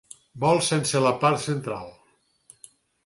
Bol 0.43 0.61
sense 0.67 1.01
la 1.07 1.11
part 1.25 1.43
central. 1.43 1.87